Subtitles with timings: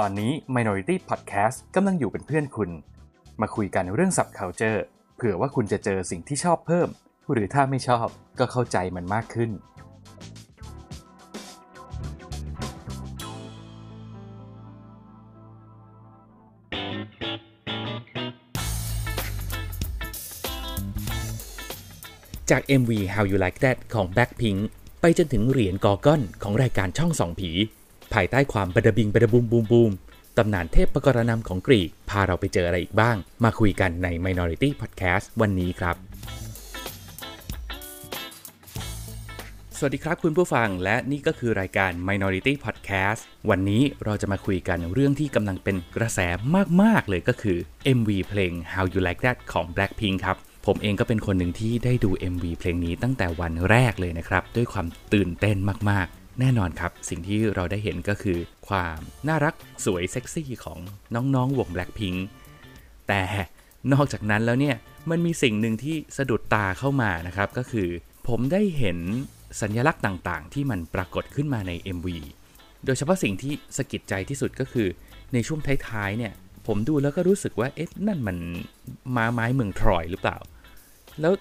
[0.00, 2.70] ตอนนี้ Minority Podcast กำลังอยู่เป็นเพื่อนคุณ
[3.40, 4.78] มาคุยกันเรื่อง subculture
[5.16, 6.88] เผื่อว่าคุณจะเจอสิ่งที่ชอบเพิ่ม
[7.32, 8.06] หรือถ้าไม่ชอบ
[8.38, 9.50] ก็เข้าใจมันมากขึ้น
[22.50, 24.60] จาก MV How You Like That ของ Blackpink
[25.00, 27.52] ไปจนถึงเหรียญกอก้อนของรายการช่องสองผี
[28.14, 29.92] ภายใต้ความบดบิงบดบูมบูมบูม
[30.36, 35.96] ตำนานเทพประกรณำของกรีก พาเราไปเจออะไรอีกบ้าง มาคุยกันใน Minority Podcast วันนี้ครับ
[39.78, 43.20] สวัสดีครับคุณผู้ฟังและนี่ก็คือรายการ Minority Podcast
[43.50, 46.20] วันนี้เราจะมาคุยกันเรื่องที่กำลังเป็นกระแส
[46.82, 47.58] มาก ๆ เลยก็คือ
[47.98, 50.36] MV เพลง How You Like That ของ Blackpink ครับ
[50.66, 55.56] ผมเองก็เป็นคนหนึ่งที่ได้ดู MV เพลงนี้ตั้งแต่วันแรกเลยนะครับ ด้วยความตื่นเต้น
[55.90, 58.38] มากๆ แน่นอนครับ สิ่งที่เราได้เห็นก็คือ
[58.68, 60.78] ความน่ารักสวยเซ็กซี่ของ
[61.14, 62.18] น้องๆวง Blackpink
[63.08, 63.22] แต่
[63.92, 64.76] นอกจากนั้นแล้วเนี่ย
[65.10, 67.88] มันมีสิ่งหนึ่งที่สะดุดตาเข้ามานะครับ ก็คือ
[68.28, 68.98] ผมได้เห็น
[69.60, 72.08] สัญลักษณ์ต่างๆ ที่มันปรากฏขึ้นมาใน MV
[72.84, 74.88] โดยเฉพาะสิ่งที่สะกิดใจที่สุดก็คือ
[75.32, 76.32] ในช่วงท้ายๆเนี่ย
[76.66, 78.36] ผมดูแล้วก็รู้สึกว่าเอ๊ะนั่นมัน
[79.16, 80.38] มาไม้เมืองทรอยหรือเปล่า
[81.20, 81.32] แล้ว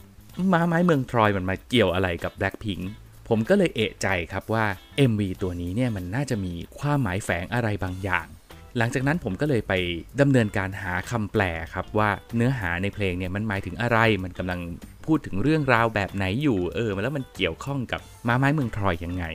[0.54, 2.84] มาไม้เมืองทรอยมันมาเกี่ยวอะไรกับ Blackpink
[3.34, 4.66] ผมก็เลยเอะใจครับว่า
[5.10, 8.28] MV ตัวนี้เนี่ยมันน่าจะมีความหมายแฝงอะไรบางอย่าง
[8.78, 9.74] หลังจากนั้นผมก็เลยไป
[10.22, 14.60] ดำเนินการหาคำแปลครับว่าเนื้อหาในเพลงเนี่ยมันหมายถึงอะไร มันกำลัง
[15.06, 19.26] พูดถึงเรื่องราวแบบไหนอยู่ เออแล้วมันเกี่ยวข้องกับมาไม้เมืองทรอยยังไง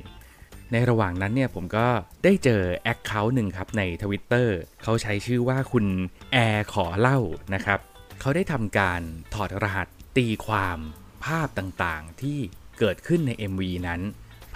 [0.73, 1.87] ในระหว่างนั้นเนี่ยผมก็
[2.25, 4.49] ได้เจอแอคเคาท์หนึ่งครับใน Twitter
[4.83, 5.87] เขาใช้ชื่อว่าคุณ
[6.33, 7.19] แอร์ขอเล่า
[7.55, 7.79] นะครับ
[8.21, 9.01] เขาได้ทำการ
[9.35, 10.79] ถอดรหัสตีความ
[11.25, 12.39] ภาพต่างๆ ที่
[12.79, 14.03] เกิดขึ้นใน MV นั้น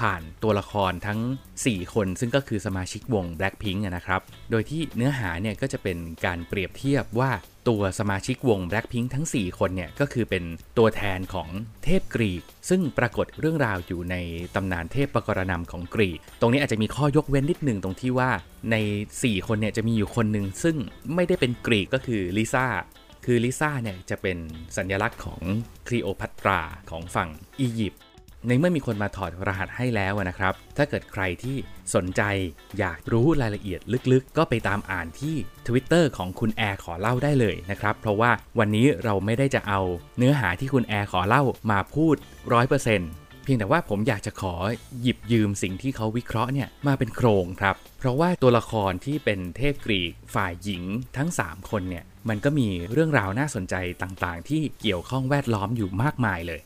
[0.00, 1.20] ผ่านตัวละครทั้ง
[1.56, 7.30] 4 คนซึ่งก็คือสมาชิกวง Blackpink นะครับ โดยที่เนื้อหาเนี่ยก็จะเป็นการเปรียบเทียบว่า
[7.68, 10.44] ตัวสมาชิกวง Blackpink ทั้ง 4 คนเนี่ยก็คือเป็น
[10.78, 11.48] ตัวแทนของ
[11.84, 14.16] เทพกรีก ซึ่งปรากฏเรื่องราวอยู่ใน
[14.54, 18.30] ตำนานเทพปกรณำของกรีก ตรงนี้อาจจะมีข้อยกเว้นนิดหนึ่งตรงที่ว่า
[18.70, 18.76] ใน
[19.16, 20.76] 4 คนเนี่ยจะมีอยู่คนหนึ่งซึ่ง
[21.14, 22.66] ไม่ได้เป็นกรีกก็คือลิซ่า
[23.24, 24.38] คือลิซ่าเนี่ยจะเป็น
[24.76, 25.40] สัญลักษณ์ของ
[25.88, 26.60] คลีโอพัตรา
[26.90, 27.28] ของฝั่ง
[27.60, 28.02] อียิปต์
[28.48, 31.56] ในเมื่อมีคนมาถอดรหัสให้แล้วนะครับ ถ้าเกิดใครที่
[31.94, 32.22] สนใจ
[32.78, 33.80] อยากรู้รายละเอียด
[34.12, 35.34] ลึกๆ ก็ไปตามอ่านที่
[35.66, 39.80] Twitter ของคุณแอร์ขอเล่าได้เลยนะครับ เพราะว่าวันนี้เราไม่ได้จะเอา
[40.18, 42.16] เนื้อหาที่คุณแอร์ขอเล่ามาพูด
[42.80, 44.54] 100%เพียงแต่ว่าผมอยากจะขอ
[45.02, 50.82] หยิบยืมสิ่งที่เขาวิเคราะห์เนี่ยมาเป็นโครงครับ เพราะว่าตัวละครที่เป็นเทพกรีกฝ่ายหญิง
[51.16, 56.60] ทั้ง 3 คนเนี่ยมันก็มีเรื่องราวน่าสนใจต่างๆ ที่เกี่ยวข้องแวดล้อมอยู่มากมายเลย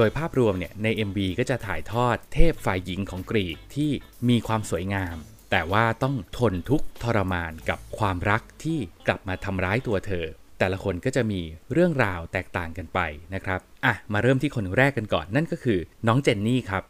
[0.00, 3.90] โดยภาพรวมเนี่ยใน MV ก็จะถ่ายทอดเทพฝ่ายหญิงของกรีกที่
[4.28, 5.16] มีความสวยงาม
[5.50, 10.24] แต่ว่าต้องทนทุกทรมานกับความรักที่กลับมาทำร้ายตัวเธอ
[10.58, 11.40] แต่ละคนก็จะมี
[11.72, 13.00] เรื่องราวแตกต่างกันไป
[13.34, 16.82] นะครับอะมาเริ่มที่คนแรกกันก่อนนั่นก็คือน้องเจนนี่ครับ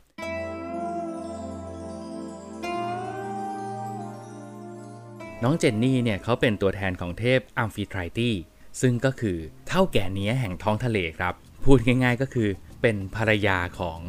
[5.44, 8.34] น้องเจนนี่เนี่ยเขาเป็นตัวแทนของเทพอัมฟิทริตี้
[8.80, 12.48] ซึ่งก็คือเท่าแก่เนี้ยแห่งท้องทะเลครับ พูดง่ายๆก็คือ
[12.83, 14.00] เป็นภรรยาของ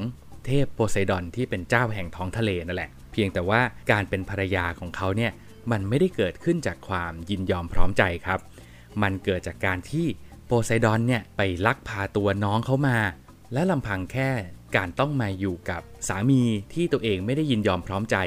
[0.45, 5.31] เทพโพไซดอนที่เป็นเจ้าแห่งท้องทะเลนั่นแหละ เพียงแต่ว่าการเป็นภรรยาของเขาเนี่ย
[5.71, 8.39] มันไม่ได้เกิดขึ้นจากความยินยอมพร้อมใจครับ
[9.01, 10.05] มันเกิดจากการที่
[10.45, 12.97] โพไซดอนเนี่ยไปลักพาตัวน้องเขามา
[13.53, 14.29] และลำพังแค่
[14.75, 16.41] การต้องมาอยู่กับสามี
[16.73, 18.17] ที่ตัวเองไม่ได้ยินยอมพร้อมใจ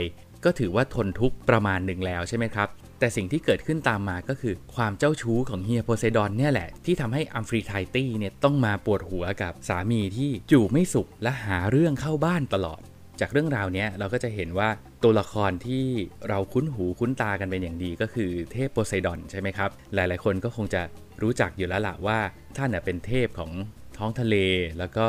[0.44, 2.68] ก็ถือว่าทนทุกข์ประมาณหนึ่งแล้วใช่ไหมครับ
[3.02, 12.80] แต่สิ่งที่เกิดขึ้นตามมาก็คือความเจ้าชู้ของเฮียโพไซดอนเนี่ยแหละ ที่ทำให้แอมฟิไทรตีเนี่ยต้องมาปวดหัวกับสามีที่อยู่ไม่สุขและหาเรื่องเข้าบ้านตลอด
[13.20, 14.68] จากเรื่องราวเนี้ยเราก็จะเห็นว่า
[15.02, 15.84] ตัวละครที่
[16.28, 20.82] เราคุ้นหูคุ้นตากันเป็นอย่างดีก็คือเทพโพไซดอนใช่ไหมครับ หลายๆ คนก็คงจะ
[21.22, 22.18] รู้จักอยู่แล้วละว่า
[22.56, 23.50] ท่านเป็นเทพของ
[23.98, 24.36] ท้องทะเล
[24.78, 25.06] แล้วก็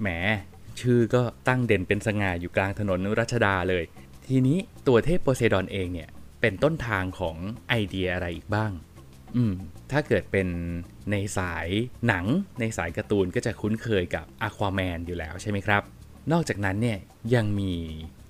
[0.00, 0.08] แหม
[0.80, 3.84] ชื่อก็ตั้งเด่นเป็นสง่าอยู่กลางถนนรัชดาเลย
[4.28, 4.58] ทีนี้
[4.88, 6.08] ตัวเทพโพไซดอนเองเนี่ย
[6.44, 7.36] เป็นต้นทางของ
[7.68, 8.72] ไอเดียอะไรอีกบ้าง
[9.36, 9.54] อืม
[9.92, 10.48] ถ้าเกิดเป็น
[11.10, 11.68] ในสาย
[12.06, 12.24] หนัง
[12.60, 15.82] ในสายการ์ตูนก็จะคุ้นเคยกับอควาแมนอยู่แล้วใช่ไหมครับ
[16.32, 16.98] นอกจากนั้นเนี่ย
[17.34, 17.72] ยังมี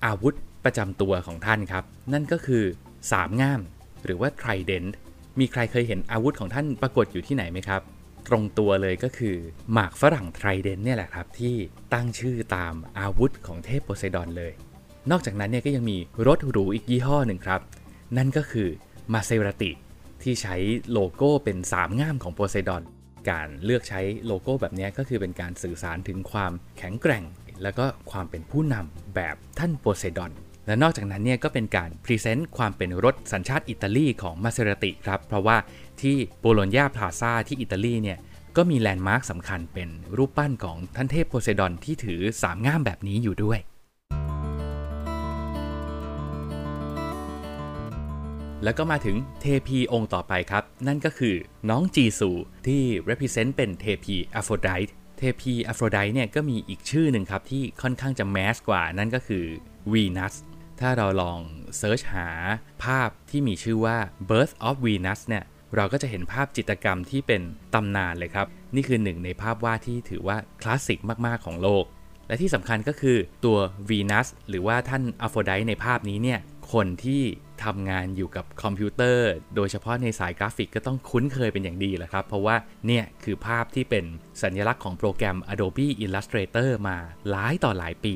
[0.05, 0.33] อาวุธ
[0.65, 1.83] ประจำตัวของท่านครับ
[2.13, 2.63] นั่นก็คือ
[3.11, 3.61] สามง่าม
[4.05, 4.93] หรือว่าไทรเดนต์
[5.39, 7.81] มีใครเคยเห็นอาวุธของท่านปรากฏอยู่ที่ไหนไหมครับ
[8.27, 9.35] ตรงตัวเลยก็คือ
[9.73, 11.55] หมากฝรั่งไทรเดนต์เนี่ยแหละครับที่
[11.93, 14.53] ตั้งชื่อตามอาวุธของเทพโพไซดอนเลย
[15.11, 15.97] นอกจากนั้นเนี่ยก็ยังมี
[16.27, 17.61] รถหรูอีกยี่ห้อหนึ่งครับ
[18.17, 18.67] นั่นก็คือ
[19.13, 19.71] มาเซราติ
[20.23, 20.55] ที่ใช้
[20.91, 22.83] โลโก้เป็นสามง่ามของโพไซดอน
[23.29, 27.23] การเลือกใช้โลโก้แบบนี้ก็คือเป็นการสื่อสารถึงความแข็งแกร่ง
[27.63, 30.31] แล้วก็ความเป็นผู้นำแบบท่านโพไซดอน
[30.67, 35.57] และนอกจากนั้นเนี่ยก็เป็นการ present ความเป็นรถสัญชาติอิตาลีของมาเซราติครับ เพราะว่า
[36.01, 38.17] ที่โบโลญญาปิอาซซาที่อิตาลีเนี่ย
[38.57, 43.59] ก็มี landmark สำคัญเป็นรูปปั้นของท่านเทพโพไซดอนที่ถือสามง่ามแบบนี้อยู่ด้วย
[48.63, 51.35] แล้วก็มาถึงเทพีองค์ต่อไปครับ นั่นก็คือ
[51.69, 52.29] น้องจีซู
[52.67, 59.45] ที่ represent เป็นเทพีอโฟรไดต์เทพีอโฟรไดต์เนี่ยก็มีอีกชื่อหนึ่งครับที่ค่อนข้างจะ mass กว่า นั่นก็คือ
[59.91, 60.35] วีนัส
[60.79, 61.39] ถ้าเราลอง
[61.77, 62.29] search หา
[62.83, 63.97] ภาพที่มีชื่อว่า
[64.29, 65.43] Birth of Venus เนี่ย
[65.75, 67.41] เราก็จะเห็นภาพจิตรกรรมที่เป็น
[67.73, 71.85] ตำนานเลยครับ นี่คือหนึ่งในภาพวาดที่ถือว่าคลาสสิกมาก ๆ ของโลก
[72.27, 73.57] และที่สำคัญก็คือตัว
[73.89, 76.39] วีนัสหรือว่าท่านอโฟรไดต์ในภาพนี้เนี่ย
[76.73, 77.23] คนที่
[77.63, 82.55] ทำงานอยู่กับคอมพิวเตอร์ โดยเฉพาะในสายกราฟิกก็ต้องคุ้นเคยเป็นอย่างดีแหละครับ เพราะว่า
[82.87, 84.05] เนี่ยคือภาพที่เป็น
[84.43, 86.97] สัญลักษณ์ของโปรแกรม Adobe Illustrator มา
[87.29, 88.13] หลายต่อหลายปี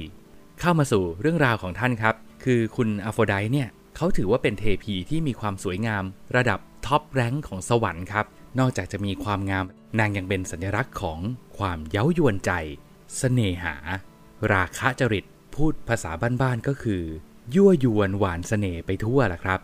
[0.59, 6.03] เข้ามาสู่เรื่องราวของท่านครับ คือคุณอโฟรไดต์เนี่ยเขาถือว่าเป็นเทพีที่มีความสวยงาม
[6.35, 8.25] ระดับ top rank ของสวรรค์ครับ
[8.59, 9.65] นอกจากจะมีความงาม
[9.99, 11.19] นางยังเป็นสัญลักษณ์ของ
[11.57, 12.51] ความเย้ายวนใจ
[13.17, 13.75] เสน่หา
[14.53, 15.25] ราคะจริต
[15.55, 16.11] พูดภาษา
[16.41, 17.03] บ้านๆก็คือ
[17.55, 19.59] ยั่วยวนหวานเสน่ห์ไปทั่วล่ะครับ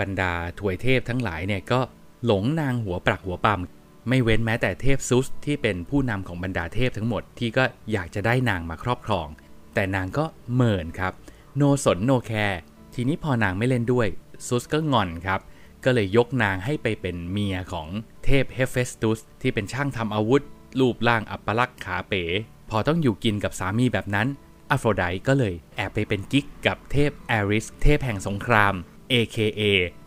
[0.00, 1.80] บรรดาถวยเทพทั้งหลายเนี่ยก็
[2.24, 3.60] หลงนางหัวปรักหัวปั๊ม
[4.08, 9.26] ไม่เว้นแม้แต่เทพซุสที่เป็นผู้นำของบรรดาเทพทั้งหมดที่ก็อยากจะได้นางมาครอบครอง
[9.74, 10.24] แต่นางก็
[10.54, 11.12] เมินครับ
[11.56, 12.60] โนสนโนแคร์
[12.94, 14.06] ทีนี้พอนางไม่เล่นด้วย
[14.46, 15.40] ซุสก็งอนครับ
[15.84, 17.88] ก็เลยยกนางให้ไปเป็นเมียของ
[18.24, 20.42] เทพเฮฟเฟสตุสที่เป็นช่างทำอาวุธ
[20.80, 22.24] รูปร่างอัปลักษณ์ขาเป๋
[22.70, 24.26] พอต้องอยู่กินกับสามีแบบนั้น
[24.70, 28.74] อโฟรไดต์ก็เลยแอบไปเป็นกิ๊กกับเทพแอรีส เทพแห่งสงคราม
[29.12, 29.62] AKA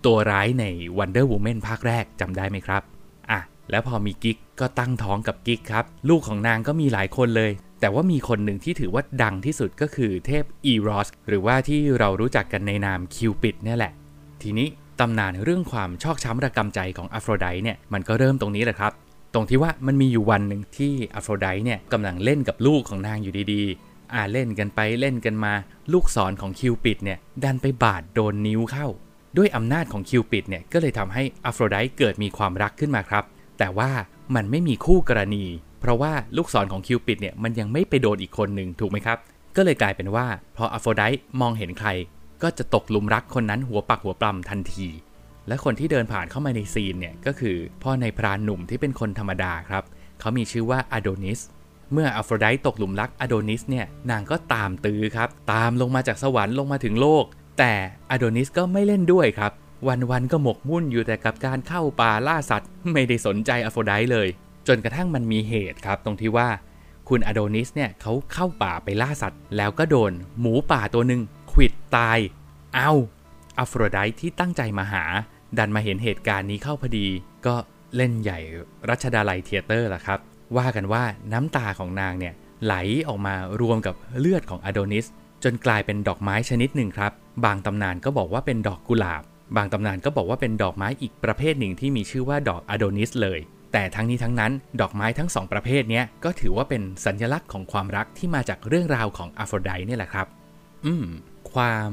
[0.06, 0.66] ตัวร้ายใน
[0.98, 2.82] Wonder Woman ภาคแรกจำได้ไหมครับ
[3.32, 3.40] อะ
[3.70, 7.52] แล้วพอมีกิ๊กก็ตั้งท้องกับกิ๊กครับ ลูกของนางก็มีหลายคนเลย
[7.82, 13.94] แต่ว่ามีคนหนึ่งที่ถือว่าดังที่สุดก็คือเทพอีรอสหรือว่าที่เรารู้จักกันในนามคิวปิดเนี่ยแหละ
[14.42, 14.68] ทีนี้
[15.00, 18.92] ตำนานเรื่องความชอกช้ำระกำใจของอโฟรไดเนี่ยมันก็เริ่มตรงนี้แหละครับ
[19.34, 25.54] ตรงที่ว่ามันมีอยู่วันหนึ่งที่อโฟรไดเนี่ยกำลังเล่นกับลูกของนางอยู่ดีๆ อ่าเล่นกันไปเล่นกันมา
[25.94, 28.88] ลูกศรของคิวปิดเนี่ยดันไปบาดโดนนิ้วเข้า
[29.38, 33.24] ด้วยอำนาจของคิวปิดเนี่ยก็เลยทำให้อโฟโรไดเกิดมีความรักขึ้นมาครับ
[33.60, 33.92] แต่ว่า
[34.36, 35.46] มันไม่มีคู่กรณี
[35.80, 39.18] เพราะว่าลูกศรของคิวปิดเนี่ยมันยังไม่ไปโดนอีกคนหนึ่งถูกไหมครับ
[39.56, 40.26] ก็เลยกลายเป็นว่า
[40.58, 41.04] พออโฟโรได
[41.42, 41.90] มองเห็นใคร
[42.44, 44.88] ก็จะตกหลุมรักคนนั้นหัวปักหัวปลำทันที
[45.48, 49.84] และคนที่เดินผ่านเข้ามาในซีนเนี่ยก็คือพ่อในพรานหนุ่มที่เป็นคนธรรมดาครับ
[50.20, 51.40] เขามีชื่อว่าอโดนิส
[51.94, 57.24] เมื่ออโฟโรไดตกหลุมรักอโดนิสเนี่ยนางก็ตามตื้อครับ ตามลงมาจากสวรรค์ลงมาถึงโลก
[57.60, 57.74] แต่
[58.12, 59.52] อโดนิสก็ไม่เล่นด้วยครับ
[60.12, 64.28] วันๆก็หมกมุ่นอยู่แต่กับการเข้าป่าล่าสัตว์ ไม่ได้สนใจอโฟโรไดเลย
[64.68, 66.50] จนกระทั่งมันมีเหตุครับ ตรงที่ว่า
[67.10, 71.22] คุณอโดนิสเนี่ยเขาเข้าป่าไปล่าสัตว์ แล้วก็โดน หมูป่าตัวหนึ่ง
[71.52, 72.20] ขิดตาย
[72.76, 72.92] เอา
[73.60, 75.04] อโฟโรไดที่ตั้งใจมาหา
[75.58, 77.08] ดันมาเห็นเหตุการณ์นี้เข้าพอดี
[77.46, 77.56] ก็
[77.96, 78.40] เล่นใหญ่
[78.90, 80.20] รัชดาลัยเทเตอร์ละครับ
[80.58, 81.04] ว่ากันว่า
[81.34, 82.76] น้ำตาของนางเนี่ยไหล
[83.08, 85.06] ออกมารวมกับเลือดของอโดนิส
[85.44, 87.12] จนกลายเป็นดอกไม้ชนิดหนึ่งครับ
[87.46, 89.24] บางตำนานก็บอกว่าเป็นดอกกุหลาบ
[89.56, 93.40] บางตำนานก็บอกว่าเป็นดอกไม้อีกประเภทหนึ่งที่มีชื่อว่าดอกอโดนิสเลย
[93.74, 94.52] แต่ทั้งนี้ทั้งนั้น
[94.82, 100.28] ดอกไม้ทั้งสองประเภทนี้ก็ถือว่าเป็นสัญลักษณ์ของความรักที่มาจากเรื่องราวของอโฟรไดต์นี่แหละครับ
[100.86, 101.06] อืม
[101.56, 101.92] ความ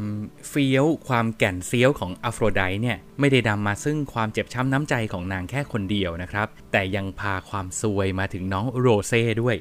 [0.48, 9.56] เฟี้ยว ความแก่นเซี้ยวของอโฟรไดต์เนี่ยไม่ได้นำมาซึ่งความเจ็บช้ำน้ำใจของนางแค่คนเดียวนะครับ แต่ยังพาความซวยมาถึงน้องโรเซ่ด้วย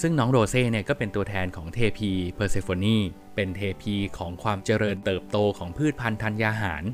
[0.00, 2.96] ซึ่งน้องโรเซ่เนี่ยก็เป็นตัวแทนของเทพีเพอร์เซโฟนี
[3.34, 6.84] เป็นเทพีของความเจริญเติบโตของพืชพันธุ์ธัญญาหาร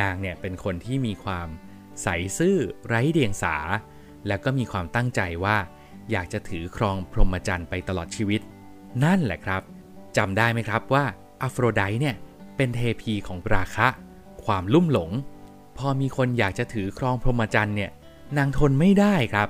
[0.00, 1.48] นางเนี่ยเป็นคนที่มีความ
[2.02, 2.08] ใส
[2.38, 2.56] ซื่อ
[2.86, 3.56] ไร้เดียงสา
[4.26, 5.58] แล้วก็มีความตั้งใจว่า
[6.10, 8.40] อยากจะถือครองพรหมจรรย์ไปตลอดชีวิต
[9.04, 9.62] นั่นแหละครับ
[10.16, 11.04] จำได้ไหมครับว่า
[11.42, 12.14] อโฟรไดเนี่ย
[12.56, 13.88] เป็นเทพีของราคะ
[14.44, 15.10] ความลุ่มหลง
[15.78, 17.90] พอมีคนอยากจะถือครองพรหมจรรย์เนี่ย
[18.38, 19.48] นางทนไม่ได้ครับ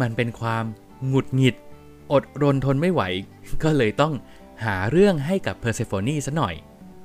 [0.00, 0.64] มันเป็นความ
[1.06, 1.56] หงุดหงิด
[2.12, 3.02] อดรนทนไม่ไหว
[3.62, 4.14] ก็เลยต้อง
[4.64, 6.54] หาเรื่องให้กับเพอร์เซโฟนีซะหน่อย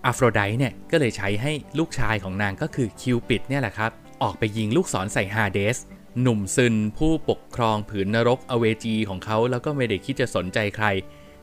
[0.06, 3.92] อโฟรไดท์เนี่ยก็เลยใช้ให้ลูกชายของนางก็คือคิวปิดเนี่ยแหละครับ
[4.24, 5.77] ออกไปยิงลูกศรใส่ฮาเดส
[6.22, 10.88] หนุ่มซึนผู้ปกครองผืนนรกอเวจีของเขาแล้วก็ไม่ได้คิดจะสนใจใคร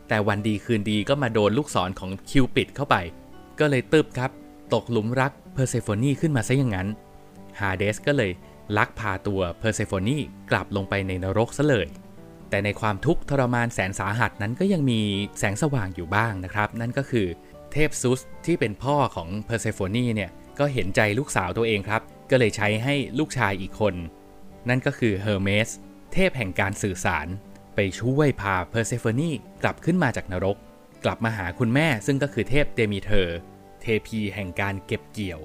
[0.08, 2.96] แต่วันดีคืนดีก็มาโดนลูกศรของคิวปิดเข้าไป
[3.60, 4.30] ก็เลยตึบครับ
[4.74, 6.88] ตกหลุมรักเพอร์เซโฟนีขึ้นมาซะอย่างนั้น
[7.58, 8.30] ฮาเดสก็เลย
[8.76, 10.16] ลักพาตัวเพอร์เซโฟนี
[10.50, 11.86] กลับลงไปในนรกซะเลย
[12.50, 15.00] แต่ในความทุกข์ทรมานแสนสาหัสนั้นก็ยังมี
[15.38, 17.26] แสงสว่างอยู่บ้างนะครับ นั่นก็คือ
[17.72, 23.94] เทพซุสที่เป็นพ่อของเพอร์เซโฟนีเนี่ยก็เห็นใจลูกสาวตัวเองครับ ก็เลยใช้ให้ลูกชายอีกคน
[24.68, 25.68] นั่นก็คือเฮอร์เมส
[26.12, 27.26] เทพแห่งการสื่อสาร
[27.74, 29.30] ไปช่วยพาเพอร์เซโฟนี
[29.62, 30.56] กลับขึ้นมาจากนรก
[31.04, 33.38] กลับมาหาคุณแม่ซึ่งก็คือเทพเดมีเธอร์
[33.80, 35.40] เทพีแห่งการเก็บเกี่ยว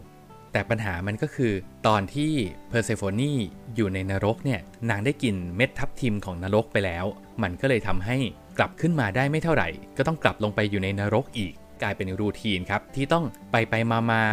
[0.52, 1.54] แต่ปัญหามันก็คือ
[1.88, 2.34] ตอนที่
[2.70, 3.34] เพอร์เซโฟนี
[3.76, 4.60] อยู่ในนรกเนี่ย
[4.90, 7.06] นางได้กินเม็ดทับทิมของนรกไปแล้ว
[7.44, 8.18] มันก็เลยทำให้
[8.58, 14.24] กลับขึ้นมาได้ไม่เท่าไหร่ ก็ต้องกลับลงไปอยู่ในนรกอีกกลายเป็นรูทีนครับ ที่ต้องไปไปมามา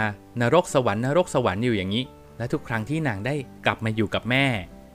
[0.40, 2.05] นรกสวรรค์นรกสวรรค์อยู่อย่างนี้
[2.38, 4.47] และทุกครั้งที่นางได้กลับมาอยู่กับแม่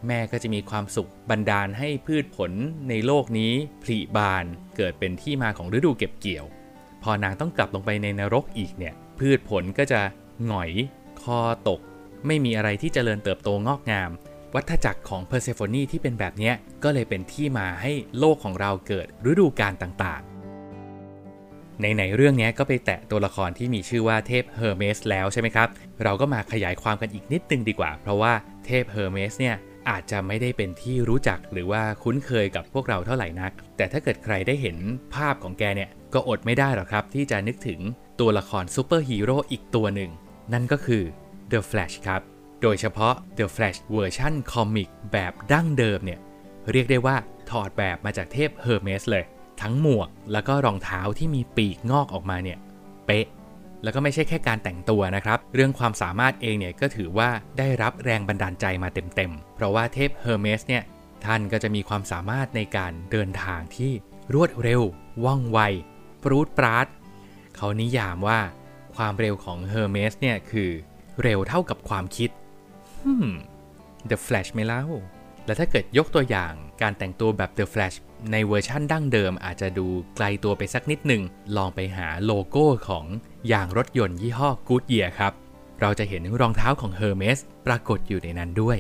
[0.08, 2.52] แม่ก็จะมีความสุขบันดาลให้พืชผล
[2.90, 3.54] ในโลกนี้
[3.84, 4.46] ผลิบาน
[4.78, 6.46] เกิดเป็นที่มาของฤดูเก็บเกี่ยว
[7.04, 10.02] พอนางต้องกลับลงไปในนรกอีกเนี่ยพืชผลก็จะ
[10.48, 10.72] หงอย
[11.22, 11.80] คอตก
[12.28, 14.12] ไม่มีอะไรที่เจริญเติบโตงอกงาม
[14.56, 16.52] วัฏจักรของเพอร์เซโฟนีที่เป็นแบบนี้
[16.84, 20.32] ก็เลยเป็นที่มาให้โลกของเราเกิดฤดูกาลต่างๆ
[21.82, 25.68] ในในเรื่องนี้ก็ไปแตะตัวละครที่มีชื่อว่าเทพเฮอร์เมสแล้วใช่ไหมครับ
[26.04, 28.34] เราก็มาขยายความกันอีกนิดนึงดีกว่า เพราะว่า
[28.66, 29.56] เทพเฮอร์เมสเนี่ย
[29.90, 34.78] อาจจะไม่ได้เป็นที่รู้จักหรือว่าคุ้นเคยกับพวกเราเท่าไหร่นัก แต่ถ้าเกิดใครได้เห็น
[35.16, 37.80] ภาพของแกเนี่ย ก็อดไม่ได้หรอกครับ ที่จะนึกถึง
[38.20, 40.12] ตัวละครซูเปอร์ฮีโร่อีกตัวหนึ่ง
[40.54, 41.04] นั่นก็คือ
[41.52, 42.22] The Flash ครับ
[42.62, 46.20] โดยเฉพาะ The Flash เวอร์ชัน comic แบบดั้งเดิมเนี่ย
[46.72, 47.16] เรียกได้ว่า
[47.50, 49.24] ถอดแบบมาจากเทพเฮอร์เมสเลย
[49.62, 52.58] ทั้งหมวกแล้วก็รองเท้าที่มีปีกงอกออกมาเนี่ย
[53.06, 53.26] เป๊ะ
[53.84, 60.84] แล้วก็ไม่ใช่แค่การแต่งตัวนะครับ เรื่องความสามารถเองเนี่ยก็ถือว่าได้รับแรงบันดาลใจมาเต็มๆ เพราะว่าเทพเฮอร์เมสเนี่ย
[61.26, 63.92] ท่านก็จะมีความสามารถในการเดินทางที่
[64.34, 64.82] รวดเร็ว
[65.26, 65.60] ว่องไว
[66.24, 66.88] ปรูดปราด
[67.56, 68.40] เขานิยามว่า
[68.96, 70.70] ความเร็วของเฮอร์เมสเนี่ยคือ
[71.24, 72.30] เร็วเท่ากับความคิด
[73.02, 73.28] ฮึม
[74.10, 74.84] The Flash ไหมเล่า
[75.52, 77.98] แล้วถ้าเกิดยกตัวอย่างการแต่งตัวแบบ The Flash
[78.32, 81.22] ในเวอร์ชั่นดั้งเดิมอาจจะดูไกลตัวไปสักนิดหนึ่ง
[81.58, 83.06] ลองไปหาโลโก้ของ
[83.52, 85.34] ยางรถยนต์ยี่ห้อ Goodyear ครับ
[85.82, 88.78] เราจะเห็นรองเท้าของ Hermes ปรากฏอยู่ในนั้นด้วย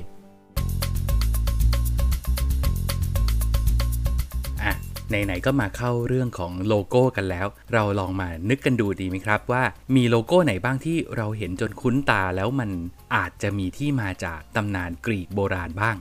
[4.61, 4.73] อะ
[5.09, 9.63] ไหนๆก็มาเข้าเรื่องของโลโก้กันแล้ว เราลองมานึกกันดูดีไหมครับว่า
[9.95, 12.69] มีโลโก้ไหนบ้างที่เราเห็นจนคุ้นตาแล้วมัน
[13.15, 15.97] อาจจะมีที่มาจากตำนานกรีกโบราณบ้าง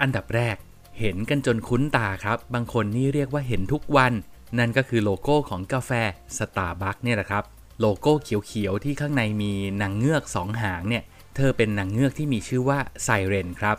[0.00, 0.56] อันดับแรก
[1.00, 4.12] เห็นกันจนคุ้นตาครับ บางคนนี่เรียกว่าเห็นทุกวัน
[4.58, 5.90] นั่นก็คือโลโก้ของกาแฟ
[6.38, 7.44] สตาร์บัคเนี่ยแหละครับ
[7.80, 9.52] โลโก้เขียวๆที่ข้างในมี
[9.82, 11.02] นางเงือกสองหางเนี่ย
[11.36, 13.76] เธอเป็นนางเงือกที่มีชื่อว่าไซเรนครับ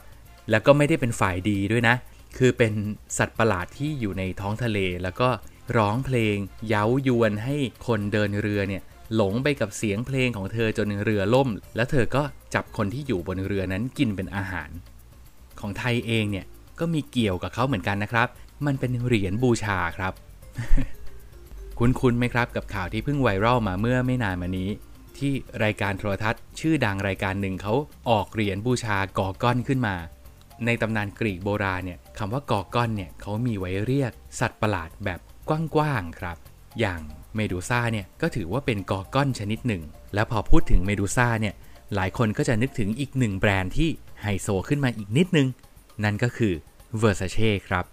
[0.49, 1.95] แล้วก็ไม่ได้เป็นฝ่ายดีด้วยนะ
[2.37, 2.73] คือเป็น
[3.17, 5.29] สัตว์ประหลาดที่อยู่ในท้องทะเล แล้วก็
[5.77, 6.35] ร้องเพลง
[6.67, 7.55] เย้ายวนให้
[7.87, 8.81] คนเดินเรือเนี่ย
[9.15, 12.23] หลงไปกับเสียงเพลงของเธอจนเรือล่ม แล้วเธอก็
[12.53, 14.69] จับคนที่อยู่บนเรือนั้นกินเป็นอาหาร
[15.61, 16.45] ของไทยเองเนี่ย
[16.79, 18.27] ก็มีเกี่ยวกับเขาเหมือนกันนะครับ
[18.65, 20.13] มันเป็นเหรียญบูชาครับ
[21.79, 24.69] คุ้นๆไหมครับกับข่าวที่เพิ่งไวรัลมาเมื่อไม่นานมานี้
[25.17, 25.31] ที่
[25.63, 27.73] รายการโทรทัศน์ ชื่อดังรายการหนึ่งเขา
[28.09, 29.95] ออกเหรียญบูชากอก้อนขึ้นมา
[30.65, 36.37] ในตำนานกรีกโบราณเนี่ยคำว่ากอก้อนเนี่ยเขามีไว้เรียกสัตว์ประหลาดแบบกว้างๆครับ
[36.79, 37.01] อย่าง
[37.35, 41.55] เมดูซ่าเนี่ยก็ถือว่าเป็นกอก้อนชนิดหนึ่ง แล้วพอพูดถึงเมดูซ่าเนี่ย
[41.95, 43.89] หลายคนก็จะนึกถึงอีกหนึ่งแบรนด์ที่
[44.21, 45.47] ไฮโซขึ้นมาอีกนิดนึง
[46.03, 46.53] นั่นก็คือ
[47.01, 47.85] Versace ครับ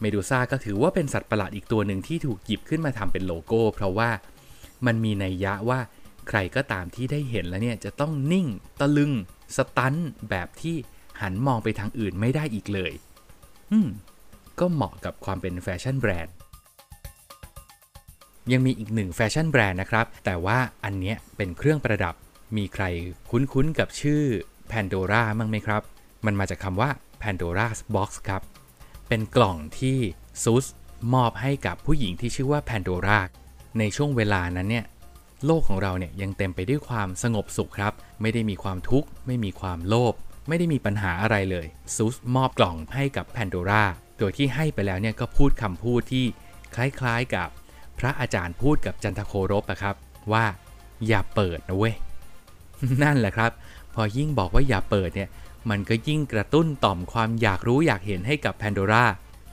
[0.00, 4.10] เมดูซ่าก็ถือว่าเป็นสัตว์ประหลาดอีกตัวหนึ่งที่ถูกหยิบขึ้นมาทำเป็นโลโก้ เพราะว่า
[4.86, 5.80] มันมีนัยยะว่า
[6.28, 8.46] ใครก็ตามที่ได้เห็นแล้วเนี่ยจะต้องนิ่ง
[8.80, 9.12] ตะลึง
[9.56, 9.94] stun
[10.30, 10.76] แบบที่
[11.20, 12.92] หันมองไปทางอื่นไม่ได้อีกเลย
[13.72, 13.88] อืม
[14.60, 16.34] ก็เหมาะกับความเป็นแฟชั่นแบรนด์
[18.52, 22.14] ยังมีอีกหนึ่งแฟชั่นแบรนด์นะครับ แต่ว่าอันเนี้ยเป็นเครื่องประดับ
[22.56, 22.84] มีใคร
[23.30, 24.22] คุ้นๆกับชื่อ
[24.72, 25.82] Pandora มั้งไหมครับ
[26.26, 26.90] มันมาจากคำว่า
[27.22, 28.42] Pandora's Box ครับ
[29.08, 29.98] เป็นกล่องที่
[30.44, 30.66] ซุส
[31.14, 33.18] มอบให้กับผู้หญิงที่ชื่อว่า Pandora
[33.78, 34.84] ในช่วงเวลานั้นเนี่ย
[35.46, 40.14] โลกของเราเนี่ยยังเต็มไปด้วยความสงบสุขครับ ไม่ได้มีความทุกข์ ไม่มีความโลภ
[40.48, 43.82] ไม่ได้มีปัญหาอะไรเลยซุสมอบกล่องให้กับ Pandora
[44.18, 46.24] โดยที่ให้ไปแล้วเนี่ยก็พูดคำพูดที่
[46.76, 47.48] คล้ายๆกับ
[47.98, 49.94] พระอาจารย์พูดกับจันทโครบอะครับ
[50.32, 50.44] ว่า
[51.06, 51.94] อย่าเปิดนะเว้ย
[53.02, 53.50] นั่นแหละครับ
[53.94, 55.30] พอยิ่งบอกว่าอย่าเปิดเนี่ย
[55.70, 59.04] มันก็ยิ่งกระตุ้นต่อมความอยากรู้อยากเห็นให้กับแพนโดรา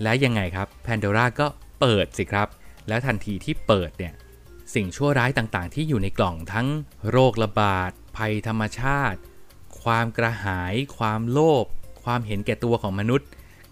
[0.03, 1.47] และยังไงครับแพนโดราก็
[1.79, 2.47] เปิดสิครับ
[2.87, 4.13] แล้วทันทีที่เปิดเนี่ย
[4.73, 6.67] สิ่งชั่วร้ายต่างๆ ที่อยู่ในกล่องทั้ง
[7.11, 9.19] โรคระบาด ภัยธรรมชาติ
[9.83, 11.65] ความกระหาย ความโลภ
[12.03, 13.27] ความเห็นแก่ตัวของมนุษย์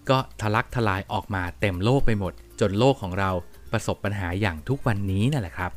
[0.10, 3.32] ก็ทะลักทลายออกมาเต็มโลกไปหมด จนโลกของเรา
[3.72, 5.72] ประสบปัญหาอย่างทุกวันนี้นั่นแหละครับ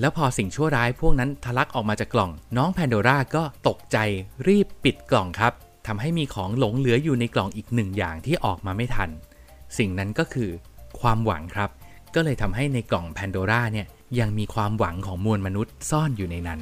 [0.00, 3.96] แล้วพอสิ่งชั่วร้ายพวกนั้นทะลักออกมาจากกล่อง น้องแพนโดราก็ตกใจ
[4.46, 5.52] รีบปิดกล่องครับ
[5.86, 9.10] ทำให้มีของหลงเหลืออยู่ในกล่องอีกหนึ่งอย่างที่ออกมาไม่ทัน
[9.78, 10.50] สิ่งนั้นก็คือ
[11.00, 11.70] ความหวังครับ
[12.14, 13.86] ก็เลยทำให้ในกล่องแพนโดราเนี่ย
[14.18, 16.60] ยังมีความหวังของมวลมนุษย์ซ่อนอยู่ในนั้น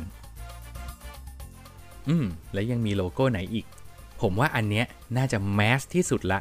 [2.08, 3.66] อืม และยังมีโลโก้ไหนอีก
[4.20, 6.40] ผมว่าอันเนี้ยน่าจะ mass ที่สุดละ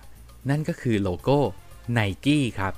[0.49, 1.37] นั่นก็คือโลโก้
[1.93, 2.73] ไนกี้ครับ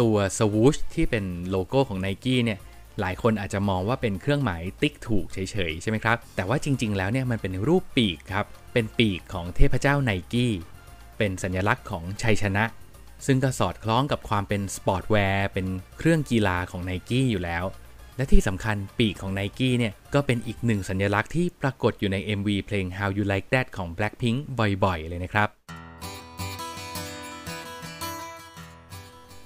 [0.00, 2.58] ตัว swoosh ที่เป็นโลโก้ของไนกี้เนี่ย
[3.00, 5.38] หลายคนอาจจะมองว่าเป็นเครื่องหมายติ๊กถูกเฉ
[5.70, 10.52] ยๆใช่ไหมครับ แต่ว่าจริง ๆ แล้วเนี่ยมันเป็นรูปปีกครับ เป็นปีกของเทพเจ้าไนกี้
[11.18, 12.64] เป็นสัญลักษณ์ของชัยชนะ
[13.26, 15.66] ซึ่งก็สอดคล้องกับความเป็น sportswear เป็น
[15.98, 17.64] เครื่องกีฬาของไนกี้อยู่แล้ว
[18.16, 24.38] และที่สำคัญปีกของไนกี้เนี่ยก็เป็นอีกหนึ่งสัญลักษณ์ที่ปรากฏอยู่ใน MV เพลง How You Like That ของ Blackpink
[24.84, 25.48] บ่อยๆ เลยนะครับ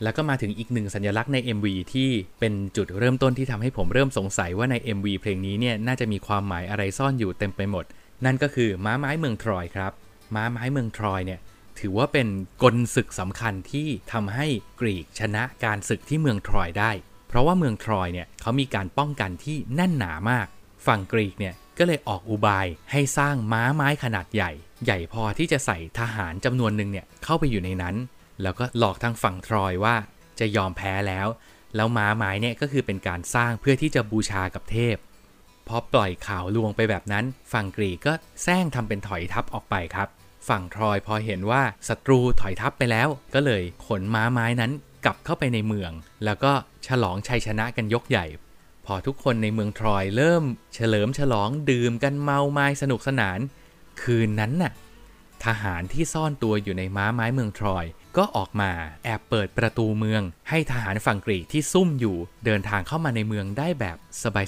[0.02, 2.08] แล้วก็มาถึงอีกหนึ่งสัญลักษณ์ใน MV ที่
[2.40, 7.84] เป็นจุดเริ่มต้นที่ทำให้ผมเริ่มสงสัยว่าใน MV เพลงนี้เนี่ยน่าจะมีความหมายอะไรซ่อนอยู่เต็มไปหมด
[8.24, 9.92] นั่นก็คือม้าไม้เมืองทรอยครับ
[10.34, 11.40] ม้าไม้เมืองทรอยเนี่ย
[11.80, 12.28] ถือว่าเป็น
[12.62, 14.46] กลศึกสำคัญที่ทำให้
[14.80, 16.90] กรีกชนะการศึกที่เมืองทรอยได้
[17.28, 20.46] เพราะว่าเมืองทรอยเนี่ยเขามีการป้องกันที่แน่นหนามาก
[20.86, 24.52] ฝั่งกรีกเนี่ยก็เลยออกอุบายให้สร้างม้าไม้ขนาดใหญ่
[24.84, 27.94] ใหญ่พอที่จะใส่ทหารจำนวนหนึ่งเนี่ยเข้าไปอยู่ในนั้น
[28.42, 29.96] แล้วก็หลอกทางฝั่งทรอยว่า
[30.38, 31.26] จะยอมแพ้แล้ว
[31.76, 34.96] แล้วม้าไม้เนี่ยก็คือเป็นการสร้างเพื่อที่จะบูชากับเทพ
[35.68, 38.12] พอปล่อยข่าวลวงไปแบบนั้น ฝั่งกรีกก็
[38.42, 40.08] แซงทำเป็นถอยทัพออกไปครับ
[40.48, 44.72] ฝั่งทรอยพอเห็นว่าศัตรูถอยทัพไปแล้ว ก็เลยขนม้าไม้นั้น
[45.04, 45.92] กลับเข้าไปในเมือง
[46.24, 46.52] แล้วก็
[46.86, 48.26] ฉลองชัยชนะกันยกใหญ่
[48.86, 53.38] พอทุกคนในเมืองทรอยเริ่ม เฉลิมฉลองดื่มกันเมาไม้สนุกสนาน
[54.02, 54.72] คืนนั้นน่ะ
[55.44, 57.84] ทหารที่ซ่อนตัวอยู่ในม้าไม้เมืองทรอย
[58.18, 58.70] ก็ออกมา
[59.04, 63.96] แอบเปิดประตูเมือง ให้ทหารฝั่งกรีกที่ซุ่มอยู่เดินทางเข้ามาในเมืองได้แบบ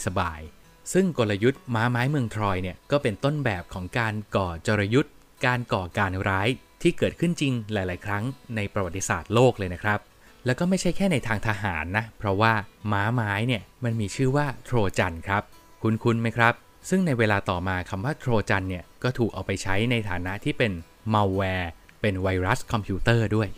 [0.07, 5.13] สบายๆ ซึ่งกลยุทธ์ม้าไม้เมืองทรอยเนี่ยก็เป็นต้นแบบของการก่อจรยุทธ์
[5.47, 6.49] การก่อการร้าย
[6.83, 8.25] ที่เกิดขึ้นจริงหลาย ๆ ครั้ง
[8.57, 9.99] ในประวัติศาสตร์โลกเลยนะครับ
[10.47, 12.53] แล้วก็ไม่ใช่แค่ในทางทหารนะ เพราะว่า
[12.93, 15.43] ม้าไม้เนี่ยมันมีชื่อว่าโทรจันครับ
[15.83, 16.55] คุ้นๆไหมครับ
[16.89, 20.73] ซึ่งในเวลาต่อมาคำว่าโทรจันเนี่ยก็ถูกเอาไปใช้ในฐานะที่เป็น
[21.15, 23.49] มัลแวร์ เป็นไวรัสคอมพิวเตอร์ด้วย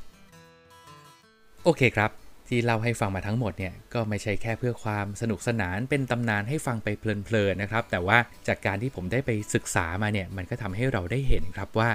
[1.65, 2.11] โอเคครับ
[2.49, 11.91] ที่เล่าให้ฟังมาทั้งหมดเนี่ย ก็ไม่ใช่แค่เพื่อความสนุกสนานเป็นตำนานให้ฟังไปเพลินๆนะครับ แต่ว่าจากการที่ผมได้ไปศึกษามาเนี่ย มันก็ทำให้เราได้เห็นครับว่า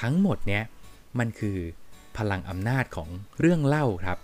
[0.00, 0.62] ทั้งหมดเนี่ย
[1.18, 1.58] มันคือ
[2.16, 3.08] พลังอำนาจของ
[3.40, 4.18] เรื่องเล่าครับ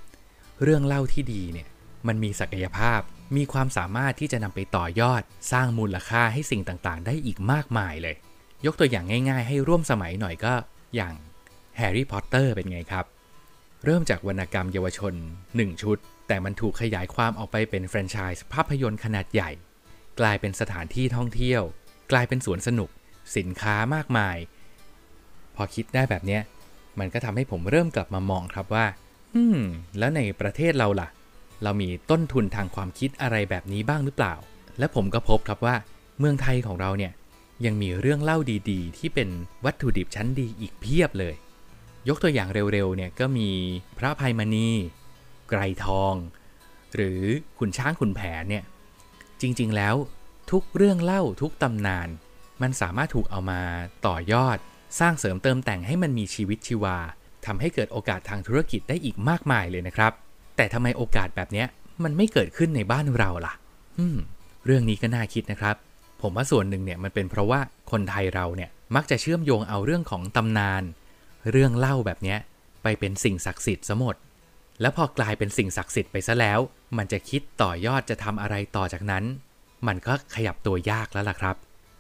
[0.63, 1.69] เรื่องเล่าที่ดีเนี่ย
[2.07, 3.01] มันมีศักยภาพ
[3.37, 8.17] มีความสามารถที่จะนำไปต่อยอด สร้างมูลค่าให้สิ่งต่างๆ ได้อีกมากมายเลย
[8.67, 10.55] ยกตัวอย่างง่าย ๆ ให้ร่วมสมัยหน่อยก็
[10.97, 11.15] อย่าง
[11.77, 13.05] แฮร์รี่พอตเตอร์เป็นไงครับ
[13.85, 15.15] เริ่มจากวรรณกรรมเยาวชน
[15.49, 15.97] 1 ชุด
[16.29, 19.51] แต่มันถูกขยายความออกไปเป็นแฟรนไชส์ภาพยนตร์ขนาดใหญ่
[20.21, 21.63] กลายเป็นสถานที่ท่องเที่ยว
[22.13, 22.91] กลายเป็นสวนสนุก
[23.37, 24.37] สินค้ามากมาย
[25.57, 26.43] พอคิดได้แบบเนี้ย
[26.99, 28.87] มันก็ทำให้ผมเริ่มกลับมามองครับว่า
[29.35, 29.59] อืม
[29.99, 31.09] แล้วในประเทศเราล่ะ
[31.63, 34.35] เรามีต้นทุนทางความคิดอะไรแบบนี้บ้างหรือเปล่า
[34.79, 35.77] และผมก็พบครับว่า
[36.19, 37.13] เมืองไทยของเราเนี่ย
[37.65, 38.39] ยังมีเรื่องเล่า
[38.71, 39.29] ดีๆ ที่เป็น
[39.65, 41.35] วัตถุดิบชั้นดีอีกเพียบเลย
[42.09, 43.51] ยกตัวอย่างเร็วๆเนี่ยก็มี
[43.99, 44.69] พระภัยมณี
[45.49, 46.15] ไกรทอง
[46.95, 47.21] หรือ
[47.59, 48.65] ขุนช้างขุนแผนเนี่ย
[49.41, 49.95] จริงๆแล้ว
[50.51, 52.09] ทุกเรื่องเล่าทุกตำนาน
[52.63, 53.61] มันสามารถถูกเอามา
[54.07, 54.59] ต่อยอด
[55.01, 56.99] สร้างเสริมเติมแต่งให้มันมีชีวิตชีวา
[57.47, 60.13] ทำให้เกิดโอกาสทางธุรกิจได้อีกมากมายเลยนะครับ
[60.57, 61.65] แต่ทำไมโอกาสแบบนี้
[62.05, 63.55] มันไม่เกิดขึ้นในบ้านเราล่ะ
[63.99, 64.17] อืม
[64.65, 65.77] เรื่องนี้ก็น่าคิดนะครับ
[66.23, 70.83] ผมว่าส่วนหนึ่งเนี่ยมันเป็นเพราะว่าคนไทยเราเนี่ยมักจะเชื่อมโยงเอาเรื่องของตำนาน
[71.51, 72.39] เรื่องเล่าแบบเนี้ย
[72.83, 74.17] ไปเป็นสิ่งศักดิ์สิทธิ์ซะหมด
[74.81, 76.59] แล้วพอกลายเป็นสิ่งศักดิ์สิทธิ์ไปซะแล้ว
[76.97, 79.25] มันจะคิดต่อยอดจะทำอะไรต่อจากนั้น
[79.87, 81.57] มันก็ขยับตัวยากแล้วล่ะครับ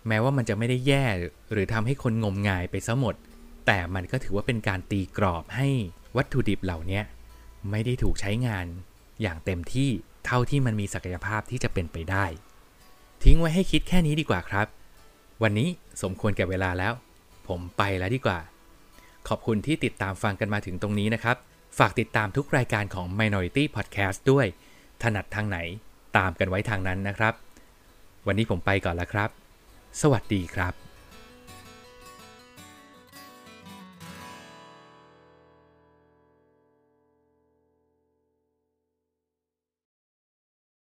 [0.08, 1.04] แม้ว่ามันจะไม่ได้แย่
[1.52, 3.14] หรือทำให้คนงมงายไปซะหมด
[3.66, 5.68] แต่มันก็ถือว่าเป็นการตีกรอบให้
[6.16, 7.00] วัตถุดิบเหล่านี้
[7.70, 8.66] ไม่ได้ถูกใช้งาน
[9.22, 9.90] อย่างเต็มที่
[10.26, 12.24] เท่าที่มันมีศักยภาพที่จะเป็นไปได้
[13.22, 14.66] ทิ้งไว้ให้คิดแค่นี้ดีกว่าครับ
[15.42, 15.68] วันนี้
[16.02, 16.92] สมควรแก่เวลาแล้ว
[17.48, 18.38] ผมไปแล้วดีกว่า
[19.28, 21.36] ขอบคุณที่ติดตามฟังกันมาถึงตรงนี้นะครับ
[21.78, 24.46] ฝากติดตามทุกรายการของ Minority Podcast ด้วย
[25.02, 25.58] ถนัดทางไหน
[26.16, 27.34] ตามกันไว้ทางนั้นนะครับ
[28.26, 29.30] วันนี้ผมไปก่อนแล้วครับ
[30.00, 30.85] สวัสดีครับ